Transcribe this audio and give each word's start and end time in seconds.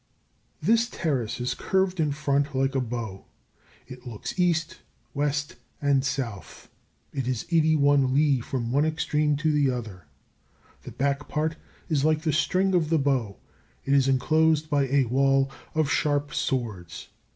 This 0.63 0.89
Terrace 0.89 1.39
is 1.39 1.53
curved 1.53 1.99
in 1.99 2.11
front 2.11 2.55
like 2.55 2.73
a 2.73 2.81
bow; 2.81 3.25
it 3.85 4.07
looks 4.07 4.39
east, 4.39 4.79
west, 5.13 5.57
and 5.79 6.03
south. 6.03 6.69
It 7.13 7.27
is 7.27 7.45
eighty 7.51 7.75
one 7.75 8.11
li 8.11 8.39
from 8.39 8.71
one 8.71 8.83
extreme 8.83 9.35
to 9.37 9.51
the 9.51 9.69
other. 9.69 10.07
The 10.85 10.91
back 10.91 11.27
part 11.27 11.55
is 11.87 12.03
like 12.03 12.23
the 12.23 12.33
string 12.33 12.73
of 12.73 12.89
the 12.89 12.97
bow; 12.97 13.37
it 13.85 13.93
is 13.93 14.07
enclosed 14.07 14.71
by 14.71 14.87
a 14.87 15.05
wall 15.05 15.51
of 15.75 15.87
sharp 15.91 16.33
swords. 16.33 17.09